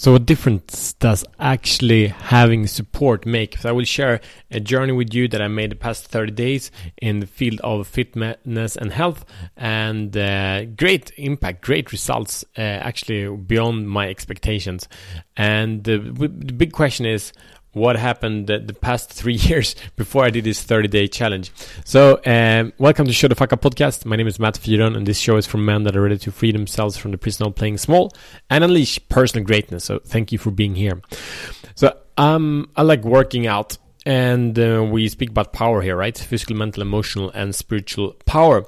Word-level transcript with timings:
So, 0.00 0.12
what 0.12 0.26
difference 0.26 0.92
does 0.92 1.24
actually 1.40 2.06
having 2.06 2.68
support 2.68 3.26
make? 3.26 3.58
So, 3.58 3.68
I 3.68 3.72
will 3.72 3.82
share 3.82 4.20
a 4.48 4.60
journey 4.60 4.92
with 4.92 5.12
you 5.12 5.26
that 5.26 5.42
I 5.42 5.48
made 5.48 5.72
the 5.72 5.74
past 5.74 6.06
30 6.06 6.30
days 6.30 6.70
in 7.02 7.18
the 7.18 7.26
field 7.26 7.58
of 7.64 7.88
fitness 7.88 8.76
and 8.76 8.92
health, 8.92 9.24
and 9.56 10.16
uh, 10.16 10.66
great 10.66 11.10
impact, 11.16 11.62
great 11.62 11.90
results, 11.90 12.44
uh, 12.56 12.60
actually 12.60 13.36
beyond 13.38 13.88
my 13.90 14.08
expectations. 14.08 14.86
And 15.36 15.82
the, 15.82 15.98
the 15.98 16.52
big 16.52 16.70
question 16.70 17.04
is, 17.04 17.32
what 17.78 17.96
happened 17.96 18.48
the, 18.48 18.58
the, 18.58 18.74
past 18.74 19.10
three 19.10 19.34
years 19.48 19.74
before 19.96 20.24
I 20.24 20.30
did 20.30 20.44
this 20.44 20.62
30 20.62 20.88
day 20.88 21.06
challenge. 21.06 21.52
So, 21.84 22.20
um, 22.26 22.72
welcome 22.78 23.06
to 23.06 23.12
Show 23.12 23.28
the 23.28 23.34
Fuck 23.34 23.52
Up 23.52 23.62
podcast. 23.62 24.04
My 24.04 24.16
name 24.16 24.26
is 24.26 24.38
Matt 24.38 24.54
Fyron, 24.54 24.96
and 24.96 25.06
this 25.06 25.18
show 25.18 25.36
is 25.36 25.46
for 25.46 25.58
men 25.58 25.84
that 25.84 25.96
are 25.96 26.02
ready 26.02 26.18
to 26.18 26.32
free 26.32 26.52
themselves 26.52 26.96
from 26.96 27.12
the 27.12 27.18
prison 27.18 27.46
of 27.46 27.54
playing 27.54 27.78
small 27.78 28.12
and 28.50 28.64
unleash 28.64 28.98
personal 29.08 29.46
greatness. 29.46 29.84
So, 29.84 30.00
thank 30.00 30.32
you 30.32 30.38
for 30.38 30.50
being 30.50 30.74
here. 30.74 31.00
So, 31.74 31.96
um, 32.16 32.70
I 32.76 32.82
like 32.82 33.04
working 33.04 33.46
out, 33.46 33.78
and 34.04 34.58
uh, 34.58 34.86
we 34.90 35.08
speak 35.08 35.30
about 35.30 35.52
power 35.52 35.80
here, 35.80 35.96
right? 35.96 36.16
Physical, 36.18 36.56
mental, 36.56 36.82
emotional, 36.82 37.30
and 37.30 37.54
spiritual 37.54 38.14
power. 38.26 38.66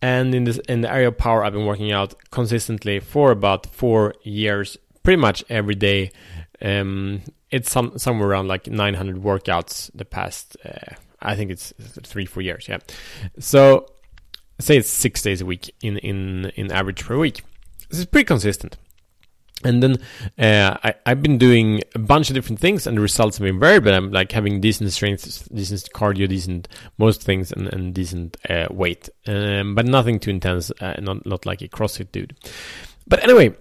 And 0.00 0.34
in 0.34 0.44
this 0.44 0.58
in 0.68 0.82
the 0.82 0.92
area 0.92 1.08
of 1.08 1.18
power, 1.18 1.44
I've 1.44 1.52
been 1.52 1.66
working 1.66 1.92
out 1.92 2.14
consistently 2.30 3.00
for 3.00 3.30
about 3.30 3.66
four 3.66 4.14
years, 4.22 4.76
pretty 5.02 5.20
much 5.20 5.44
every 5.48 5.74
day. 5.74 6.10
Um, 6.60 7.22
it's 7.50 7.70
some 7.70 7.98
somewhere 7.98 8.28
around 8.28 8.48
like 8.48 8.66
900 8.66 9.16
workouts 9.22 9.90
the 9.94 10.04
past 10.04 10.56
uh, 10.64 10.94
I 11.20 11.34
think 11.34 11.50
it's 11.50 11.72
three 12.02 12.26
four 12.26 12.42
years 12.42 12.68
yeah 12.68 12.78
so 13.38 13.86
say 14.60 14.76
it's 14.76 14.88
six 14.88 15.22
days 15.22 15.40
a 15.40 15.46
week 15.46 15.74
in 15.82 15.98
in 15.98 16.52
in 16.56 16.72
average 16.72 17.04
per 17.04 17.16
week 17.16 17.42
this 17.88 18.00
is 18.00 18.06
pretty 18.06 18.24
consistent 18.24 18.76
and 19.64 19.82
then 19.82 19.96
uh, 20.38 20.76
I, 20.84 20.94
I've 21.04 21.22
been 21.22 21.36
doing 21.36 21.82
a 21.94 21.98
bunch 21.98 22.30
of 22.30 22.34
different 22.34 22.60
things, 22.60 22.86
and 22.86 22.96
the 22.96 23.00
results 23.00 23.38
have 23.38 23.44
been 23.44 23.58
varied. 23.58 23.82
But 23.82 23.94
I'm 23.94 24.12
like 24.12 24.30
having 24.30 24.60
decent 24.60 24.92
strength, 24.92 25.48
decent 25.52 25.88
cardio, 25.92 26.28
decent 26.28 26.68
most 26.96 27.22
things, 27.22 27.50
and, 27.50 27.66
and 27.66 27.92
decent 27.92 28.36
uh, 28.48 28.68
weight, 28.70 29.08
um, 29.26 29.74
but 29.74 29.86
nothing 29.86 30.20
too 30.20 30.30
intense. 30.30 30.70
Uh, 30.80 30.94
not 31.00 31.26
not 31.26 31.44
like 31.44 31.60
a 31.60 31.68
CrossFit 31.68 32.12
dude. 32.12 32.36
But 33.08 33.24
anyway, 33.24 33.56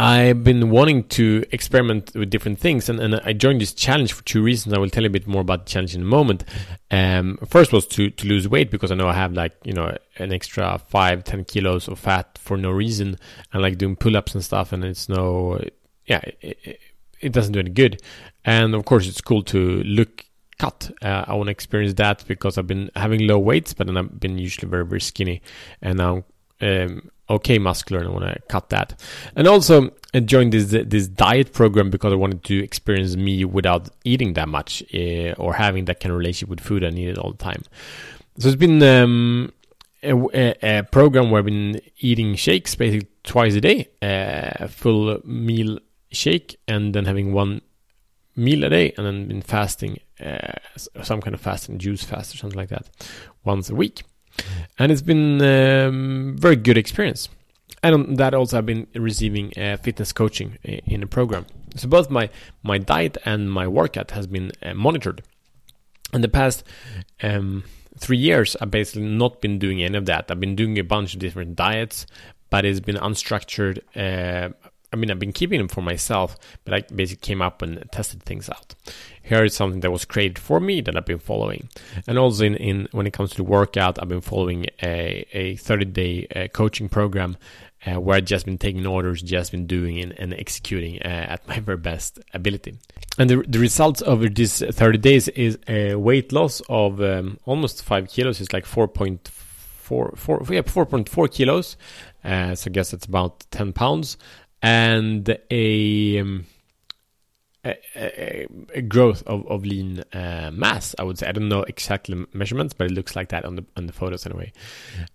I've 0.00 0.44
been 0.44 0.70
wanting 0.70 1.04
to 1.08 1.44
experiment 1.50 2.14
with 2.14 2.30
different 2.30 2.60
things, 2.60 2.88
and, 2.88 3.00
and 3.00 3.16
I 3.24 3.32
joined 3.32 3.60
this 3.60 3.74
challenge 3.74 4.12
for 4.12 4.22
two 4.22 4.40
reasons. 4.40 4.72
I 4.72 4.78
will 4.78 4.88
tell 4.88 5.02
you 5.02 5.08
a 5.08 5.10
bit 5.10 5.26
more 5.26 5.42
about 5.42 5.66
the 5.66 5.70
challenge 5.72 5.96
in 5.96 6.02
a 6.02 6.04
moment. 6.04 6.44
Um, 6.92 7.36
first 7.48 7.72
was 7.72 7.84
to, 7.88 8.08
to 8.08 8.26
lose 8.28 8.46
weight 8.48 8.70
because 8.70 8.92
I 8.92 8.94
know 8.94 9.08
I 9.08 9.14
have 9.14 9.32
like, 9.32 9.54
you 9.64 9.72
know, 9.72 9.92
an 10.18 10.32
extra 10.32 10.78
five, 10.78 11.24
10 11.24 11.46
kilos 11.46 11.88
of 11.88 11.98
fat 11.98 12.38
for 12.38 12.56
no 12.56 12.70
reason, 12.70 13.18
and 13.52 13.60
like 13.60 13.76
doing 13.76 13.96
pull 13.96 14.16
ups 14.16 14.36
and 14.36 14.44
stuff, 14.44 14.72
and 14.72 14.84
it's 14.84 15.08
no, 15.08 15.60
yeah, 16.06 16.20
it, 16.40 16.80
it 17.20 17.32
doesn't 17.32 17.52
do 17.52 17.58
any 17.58 17.70
good. 17.70 18.00
And 18.44 18.76
of 18.76 18.84
course, 18.84 19.08
it's 19.08 19.20
cool 19.20 19.42
to 19.44 19.82
look 19.82 20.24
cut. 20.60 20.92
Uh, 21.02 21.24
I 21.26 21.34
want 21.34 21.48
to 21.48 21.52
experience 21.52 21.94
that 21.94 22.24
because 22.28 22.56
I've 22.56 22.68
been 22.68 22.88
having 22.94 23.26
low 23.26 23.40
weights, 23.40 23.74
but 23.74 23.88
then 23.88 23.96
I've 23.96 24.20
been 24.20 24.38
usually 24.38 24.68
very, 24.68 24.86
very 24.86 25.00
skinny, 25.00 25.42
and 25.82 25.98
now 25.98 26.24
um, 26.60 27.10
okay 27.30 27.58
muscular 27.58 28.00
and 28.00 28.08
I 28.08 28.12
want 28.12 28.24
to 28.24 28.40
cut 28.48 28.70
that. 28.70 29.00
And 29.36 29.46
also 29.46 29.90
I 30.14 30.20
joined 30.20 30.52
this 30.52 30.66
this 30.66 31.08
diet 31.08 31.52
program 31.52 31.90
because 31.90 32.12
I 32.12 32.16
wanted 32.16 32.44
to 32.44 32.62
experience 32.62 33.16
me 33.16 33.44
without 33.44 33.88
eating 34.04 34.34
that 34.34 34.48
much 34.48 34.82
uh, 34.94 35.32
or 35.38 35.54
having 35.54 35.84
that 35.86 36.00
kind 36.00 36.12
of 36.12 36.18
relationship 36.18 36.48
with 36.48 36.60
food 36.60 36.84
I 36.84 36.90
needed 36.90 37.18
all 37.18 37.32
the 37.32 37.38
time. 37.38 37.62
So 38.38 38.48
it's 38.48 38.56
been 38.56 38.82
um, 38.82 39.52
a, 40.02 40.54
a, 40.62 40.82
program 40.84 41.30
where 41.30 41.40
I've 41.40 41.44
been 41.44 41.80
eating 41.98 42.36
shakes 42.36 42.74
basically 42.74 43.08
twice 43.24 43.54
a 43.54 43.60
day, 43.60 43.88
a 44.00 44.64
uh, 44.64 44.68
full 44.68 45.20
meal 45.24 45.78
shake, 46.12 46.58
and 46.68 46.94
then 46.94 47.04
having 47.04 47.32
one 47.32 47.62
meal 48.36 48.62
a 48.62 48.68
day, 48.68 48.92
and 48.96 49.04
then 49.04 49.26
been 49.26 49.42
fasting, 49.42 49.98
uh, 50.24 50.52
some 51.02 51.20
kind 51.20 51.34
of 51.34 51.40
fasting, 51.40 51.78
juice 51.78 52.04
fast 52.04 52.32
or 52.32 52.38
something 52.38 52.56
like 52.56 52.68
that, 52.68 52.88
once 53.44 53.68
a 53.70 53.74
week 53.74 54.04
and 54.78 54.92
it's 54.92 55.02
been 55.02 55.42
um, 55.42 56.36
very 56.38 56.56
good 56.56 56.76
experience. 56.76 57.28
And 57.82 57.94
on 57.94 58.14
that 58.14 58.34
also 58.34 58.58
I've 58.58 58.66
been 58.66 58.86
receiving 58.94 59.52
uh, 59.56 59.76
fitness 59.76 60.12
coaching 60.12 60.58
in 60.64 61.02
a 61.02 61.06
program. 61.06 61.46
So 61.76 61.88
both 61.88 62.10
my 62.10 62.30
my 62.62 62.78
diet 62.78 63.18
and 63.24 63.50
my 63.50 63.68
workout 63.68 64.10
has 64.12 64.26
been 64.26 64.52
uh, 64.62 64.74
monitored. 64.74 65.22
In 66.12 66.22
the 66.22 66.28
past 66.28 66.64
um, 67.22 67.64
three 67.98 68.16
years, 68.16 68.56
I've 68.60 68.70
basically 68.70 69.02
not 69.02 69.40
been 69.40 69.58
doing 69.58 69.82
any 69.82 69.96
of 69.96 70.06
that. 70.06 70.30
I've 70.30 70.40
been 70.40 70.56
doing 70.56 70.78
a 70.78 70.84
bunch 70.84 71.14
of 71.14 71.20
different 71.20 71.54
diets, 71.56 72.06
but 72.50 72.64
it's 72.64 72.80
been 72.80 72.96
unstructured. 72.96 73.80
Uh, 73.94 74.54
I 74.92 74.96
mean, 74.96 75.10
I've 75.10 75.18
been 75.18 75.32
keeping 75.32 75.58
them 75.58 75.68
for 75.68 75.82
myself, 75.82 76.36
but 76.64 76.74
I 76.74 76.80
basically 76.94 77.26
came 77.26 77.42
up 77.42 77.60
and 77.62 77.84
tested 77.92 78.22
things 78.22 78.48
out. 78.48 78.74
Here 79.22 79.44
is 79.44 79.54
something 79.54 79.80
that 79.80 79.90
was 79.90 80.04
created 80.04 80.38
for 80.38 80.60
me 80.60 80.80
that 80.80 80.96
I've 80.96 81.04
been 81.04 81.18
following. 81.18 81.68
And 82.06 82.18
also, 82.18 82.44
in, 82.44 82.54
in 82.56 82.88
when 82.92 83.06
it 83.06 83.12
comes 83.12 83.30
to 83.30 83.36
the 83.36 83.44
workout, 83.44 84.00
I've 84.00 84.08
been 84.08 84.22
following 84.22 84.66
a, 84.82 85.26
a 85.32 85.56
30 85.56 85.84
day 85.86 86.26
uh, 86.34 86.48
coaching 86.48 86.88
program 86.88 87.36
uh, 87.86 88.00
where 88.00 88.16
I've 88.16 88.24
just 88.24 88.46
been 88.46 88.56
taking 88.56 88.86
orders, 88.86 89.20
just 89.20 89.52
been 89.52 89.66
doing 89.66 90.00
and, 90.00 90.18
and 90.18 90.32
executing 90.32 91.02
uh, 91.02 91.26
at 91.28 91.46
my 91.48 91.60
very 91.60 91.78
best 91.78 92.18
ability. 92.32 92.78
And 93.18 93.28
the, 93.28 93.44
the 93.46 93.58
results 93.58 94.02
over 94.02 94.28
these 94.28 94.60
30 94.60 94.98
days 94.98 95.28
is 95.28 95.58
a 95.68 95.96
weight 95.96 96.32
loss 96.32 96.62
of 96.68 97.00
um, 97.02 97.38
almost 97.44 97.84
5 97.84 98.08
kilos. 98.08 98.40
It's 98.40 98.52
like 98.52 98.64
4.4 98.64 99.18
4, 99.88 100.12
4, 100.16 100.42
yeah, 100.50 100.60
4.4 100.60 101.32
kilos. 101.32 101.78
Uh, 102.22 102.54
so 102.54 102.68
I 102.68 102.72
guess 102.72 102.92
it's 102.92 103.06
about 103.06 103.46
10 103.50 103.72
pounds 103.72 104.18
and 104.62 105.38
a, 105.50 106.18
um, 106.18 106.46
a, 107.96 108.46
a, 108.74 108.82
growth 108.82 109.22
of, 109.26 109.46
of 109.46 109.64
lean 109.64 110.02
uh, 110.12 110.50
mass. 110.52 110.94
I 110.98 111.02
would 111.02 111.18
say 111.18 111.26
I 111.26 111.32
don't 111.32 111.48
know 111.48 111.62
exactly 111.62 112.24
measurements, 112.32 112.74
but 112.74 112.90
it 112.90 112.94
looks 112.94 113.16
like 113.16 113.30
that 113.30 113.44
on 113.44 113.56
the 113.56 113.64
on 113.76 113.86
the 113.86 113.92
photos 113.92 114.26
anyway. 114.26 114.52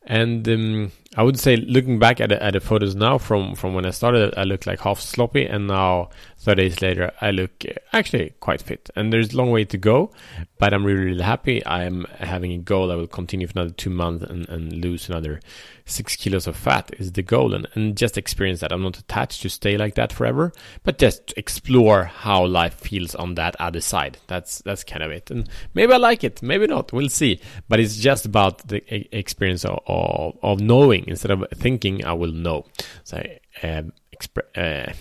And 0.04 0.48
um, 0.48 0.92
I 1.16 1.24
would 1.24 1.40
say 1.40 1.56
looking 1.56 2.00
back 2.00 2.20
at 2.22 2.30
the, 2.30 2.42
at 2.42 2.54
the 2.54 2.60
photos 2.60 2.96
now 2.96 3.18
from 3.18 3.56
from 3.56 3.74
when 3.74 3.86
I 3.86 3.92
started, 3.92 4.34
I 4.38 4.44
look 4.44 4.66
like 4.66 4.80
half 4.82 5.00
sloppy, 5.00 5.46
and 5.46 5.68
now 5.68 6.10
30 6.44 6.62
days 6.62 6.82
later, 6.82 7.12
I 7.22 7.32
look 7.32 7.64
actually 7.94 8.34
quite 8.42 8.62
fit. 8.62 8.90
And 8.98 9.14
there's 9.14 9.34
a 9.34 9.38
long 9.38 9.50
way 9.50 9.64
to 9.64 9.78
go, 9.78 10.12
but 10.60 10.74
I'm 10.74 10.86
really, 10.86 11.06
really 11.06 11.24
happy. 11.24 11.66
I'm 11.66 12.06
having 12.20 12.52
a 12.52 12.58
goal 12.58 12.92
I 12.92 12.96
will 12.96 13.08
continue 13.08 13.48
for 13.48 13.54
another 13.60 13.74
two 13.74 13.90
months 13.90 14.26
and, 14.26 14.48
and 14.50 14.74
lose 14.74 15.08
another 15.08 15.40
six 15.86 16.18
kilos 16.18 16.46
of 16.46 16.58
fat 16.58 16.92
is 17.00 17.14
the 17.14 17.22
goal. 17.22 17.54
And, 17.54 17.68
and 17.76 17.96
just 17.96 18.18
experience 18.18 18.60
that. 18.60 18.74
I'm 18.74 18.84
not 18.84 18.98
attached 18.98 19.42
to 19.44 19.50
stay 19.50 19.78
like 19.78 19.96
that 19.96 20.12
forever, 20.12 20.52
but 20.84 20.98
just 20.98 21.34
explore 21.38 22.04
how 22.04 22.43
life 22.48 22.76
feels 22.76 23.16
on 23.16 23.36
that 23.36 23.56
other 23.60 23.82
side. 23.82 24.18
That's, 24.28 24.60
that's 24.60 24.84
kind 24.84 25.04
of 25.04 25.12
it. 25.12 25.32
And 25.32 25.50
maybe 25.74 25.94
I 25.94 25.98
like 25.98 26.24
it, 26.24 26.42
maybe 26.42 26.68
not. 26.68 26.94
We'll 26.94 27.10
see. 27.10 27.40
But 27.68 27.80
it's 27.80 27.98
just 27.98 28.26
about 28.26 28.68
the 28.68 28.84
experience 29.16 29.66
of, 29.66 29.80
of, 29.88 30.38
of 30.42 30.60
knowing 30.60 31.08
instead 31.08 31.32
of 31.32 31.46
thinking 31.56 32.06
I 32.06 32.14
will 32.14 32.32
know. 32.32 32.66
So, 33.04 33.18
um, 33.62 33.94
expre- 34.16 34.90
uh, 34.90 34.94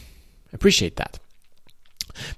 appreciate 0.53 0.97
that. 0.97 1.19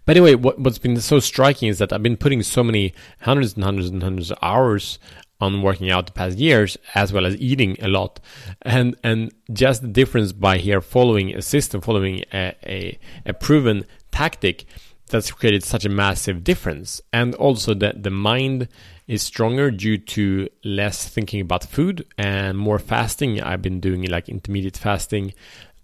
But 0.05 0.17
anyway, 0.17 0.35
what, 0.35 0.59
what's 0.59 0.79
been 0.79 1.01
so 1.01 1.21
striking 1.21 1.69
is 1.69 1.79
that 1.79 1.93
I've 1.93 2.03
been 2.03 2.17
putting 2.17 2.43
so 2.43 2.63
many 2.63 2.95
hundreds 3.21 3.55
and 3.55 3.65
hundreds 3.65 3.89
and 3.89 4.03
hundreds 4.03 4.31
of 4.31 4.39
hours 4.41 4.99
on 5.41 5.63
working 5.63 5.91
out 5.91 6.07
the 6.07 6.13
past 6.13 6.39
years, 6.39 6.79
as 6.95 7.13
well 7.13 7.27
as 7.27 7.37
eating 7.37 7.77
a 7.83 7.89
lot, 7.89 8.21
and 8.63 8.97
and 9.03 9.33
just 9.53 9.83
the 9.83 9.89
difference 9.89 10.33
by 10.33 10.59
here 10.59 10.81
following 10.81 11.35
a 11.35 11.43
system, 11.43 11.81
following 11.81 12.25
a, 12.33 12.55
a, 12.65 12.99
a 13.27 13.35
proven 13.35 13.85
tactic, 14.13 14.65
that's 15.09 15.31
created 15.31 15.63
such 15.63 15.85
a 15.85 15.89
massive 15.89 16.45
difference, 16.45 17.01
and 17.13 17.35
also 17.35 17.75
that 17.75 18.03
the 18.03 18.11
mind 18.11 18.69
is 19.07 19.23
stronger 19.23 19.71
due 19.71 19.99
to 19.99 20.49
less 20.65 21.09
thinking 21.09 21.41
about 21.41 21.65
food 21.65 22.07
and 22.17 22.57
more 22.57 22.79
fasting. 22.79 23.41
I've 23.41 23.63
been 23.63 23.81
doing 23.81 24.03
like 24.05 24.29
intermediate 24.29 24.77
fasting, 24.77 25.35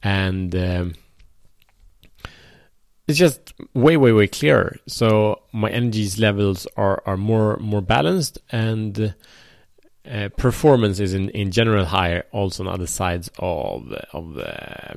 and 0.02 0.54
um, 0.54 0.94
it's 3.06 3.18
just 3.18 3.52
way 3.74 3.96
way 3.96 4.12
way 4.12 4.26
clearer. 4.26 4.76
So 4.86 5.42
my 5.52 5.70
energy 5.70 6.08
levels 6.20 6.66
are 6.76 7.02
are 7.04 7.16
more 7.16 7.56
more 7.58 7.82
balanced 7.82 8.38
and 8.50 9.14
uh, 10.10 10.28
performance 10.36 11.00
is 11.00 11.12
in 11.12 11.28
in 11.30 11.50
general 11.50 11.84
higher 11.84 12.24
also 12.32 12.64
on 12.64 12.72
other 12.72 12.86
sides 12.86 13.30
of 13.38 13.92
of 14.12 14.38
uh, 14.38 14.94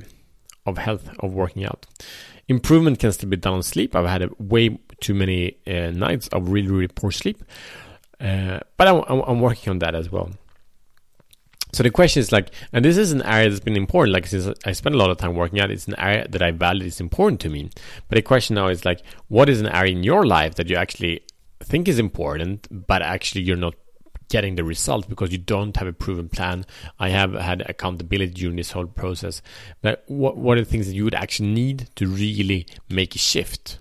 of 0.64 0.78
health 0.78 1.10
of 1.20 1.34
working 1.34 1.64
out 1.64 1.86
improvement 2.48 2.98
can 2.98 3.12
still 3.12 3.28
be 3.28 3.36
done 3.36 3.54
on 3.54 3.62
sleep 3.62 3.94
i've 3.94 4.06
had 4.06 4.22
a 4.22 4.30
way 4.38 4.78
too 5.00 5.14
many 5.14 5.56
uh, 5.66 5.90
nights 5.90 6.28
of 6.28 6.48
really 6.48 6.68
really 6.68 6.88
poor 6.88 7.10
sleep 7.10 7.42
uh, 8.20 8.60
but 8.76 8.88
I'm, 8.88 9.02
I'm 9.08 9.40
working 9.40 9.70
on 9.70 9.78
that 9.80 9.94
as 9.94 10.10
well 10.10 10.30
so 11.74 11.82
the 11.82 11.90
question 11.90 12.20
is 12.20 12.30
like, 12.30 12.50
and 12.72 12.84
this 12.84 12.96
is 12.96 13.10
an 13.10 13.22
area 13.22 13.50
that's 13.50 13.60
been 13.60 13.76
important. 13.76 14.14
Like 14.14 14.26
since 14.26 14.48
I 14.64 14.72
spend 14.72 14.94
a 14.94 14.98
lot 14.98 15.10
of 15.10 15.16
time 15.16 15.34
working 15.34 15.60
out, 15.60 15.72
it's 15.72 15.88
an 15.88 15.98
area 15.98 16.26
that 16.28 16.40
I 16.40 16.52
value. 16.52 16.86
It's 16.86 17.00
important 17.00 17.40
to 17.40 17.48
me. 17.48 17.68
But 18.08 18.14
the 18.14 18.22
question 18.22 18.54
now 18.54 18.68
is 18.68 18.84
like, 18.84 19.02
what 19.26 19.48
is 19.48 19.60
an 19.60 19.66
area 19.66 19.92
in 19.92 20.04
your 20.04 20.24
life 20.24 20.54
that 20.54 20.70
you 20.70 20.76
actually 20.76 21.22
think 21.60 21.88
is 21.88 21.98
important, 21.98 22.68
but 22.86 23.02
actually 23.02 23.42
you're 23.42 23.56
not 23.56 23.74
getting 24.28 24.56
the 24.56 24.64
result 24.64 25.08
because 25.08 25.32
you 25.32 25.38
don't 25.38 25.76
have 25.76 25.88
a 25.88 25.92
proven 25.92 26.28
plan. 26.28 26.66
I 26.98 27.10
have 27.10 27.34
had 27.34 27.62
accountability 27.68 28.32
during 28.32 28.56
this 28.56 28.72
whole 28.72 28.86
process. 28.86 29.42
But 29.82 30.04
what, 30.06 30.36
what 30.36 30.58
are 30.58 30.62
the 30.62 30.70
things 30.70 30.86
that 30.86 30.94
you 30.94 31.04
would 31.04 31.14
actually 31.14 31.48
need 31.48 31.88
to 31.96 32.06
really 32.06 32.66
make 32.88 33.14
a 33.14 33.18
shift? 33.18 33.78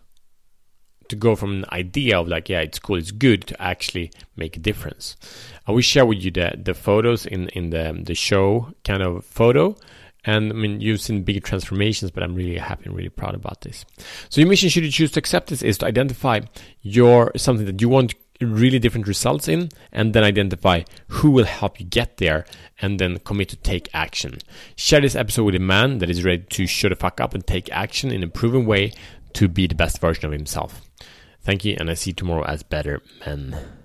To 1.09 1.15
go 1.17 1.35
from 1.35 1.57
an 1.57 1.65
idea 1.71 2.19
of 2.19 2.27
like, 2.27 2.49
yeah, 2.49 2.61
it's 2.61 2.79
cool, 2.79 2.95
it's 2.95 3.11
good, 3.11 3.45
to 3.47 3.61
actually 3.61 4.11
make 4.35 4.55
a 4.55 4.59
difference. 4.59 5.15
I 5.67 5.71
will 5.71 5.81
share 5.81 6.05
with 6.05 6.23
you 6.23 6.31
the, 6.31 6.53
the 6.57 6.73
photos 6.73 7.25
in, 7.25 7.49
in 7.49 7.69
the, 7.69 7.99
the 8.03 8.15
show 8.15 8.73
kind 8.83 9.03
of 9.03 9.25
photo. 9.25 9.75
And 10.25 10.51
I 10.51 10.55
mean, 10.55 10.79
you've 10.79 11.01
seen 11.01 11.23
big 11.23 11.43
transformations, 11.43 12.09
but 12.09 12.23
I'm 12.23 12.33
really 12.33 12.57
happy 12.57 12.85
and 12.85 12.95
really 12.95 13.09
proud 13.09 13.35
about 13.35 13.61
this. 13.61 13.85
So 14.29 14.39
your 14.39 14.49
mission, 14.49 14.69
should 14.69 14.85
you 14.85 14.91
choose 14.91 15.11
to 15.11 15.19
accept 15.19 15.49
this, 15.49 15.61
is 15.61 15.77
to 15.79 15.85
identify 15.85 16.39
your 16.81 17.33
something 17.35 17.65
that 17.65 17.81
you 17.81 17.89
want 17.89 18.15
really 18.41 18.79
different 18.79 19.07
results 19.07 19.47
in 19.47 19.69
and 19.91 20.13
then 20.13 20.23
identify 20.23 20.83
who 21.07 21.31
will 21.31 21.45
help 21.45 21.79
you 21.79 21.85
get 21.85 22.17
there 22.17 22.45
and 22.81 22.99
then 22.99 23.19
commit 23.19 23.49
to 23.49 23.55
take 23.57 23.89
action. 23.93 24.39
Share 24.75 25.01
this 25.01 25.15
episode 25.15 25.43
with 25.45 25.55
a 25.55 25.59
man 25.59 25.99
that 25.99 26.09
is 26.09 26.23
ready 26.23 26.43
to 26.49 26.67
shut 26.67 26.89
the 26.89 26.95
fuck 26.95 27.21
up 27.21 27.33
and 27.33 27.45
take 27.45 27.71
action 27.71 28.11
in 28.11 28.23
a 28.23 28.27
proven 28.27 28.65
way 28.65 28.91
to 29.33 29.47
be 29.47 29.67
the 29.67 29.75
best 29.75 29.99
version 29.99 30.25
of 30.25 30.31
himself. 30.31 30.81
Thank 31.41 31.65
you, 31.65 31.75
and 31.79 31.89
I 31.89 31.93
see 31.95 32.11
you 32.11 32.15
tomorrow 32.15 32.45
as 32.45 32.63
better 32.63 33.01
men. 33.25 33.82